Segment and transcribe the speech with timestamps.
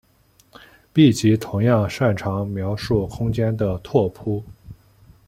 [0.91, 4.43] 闭集同样擅长描述空间的拓扑。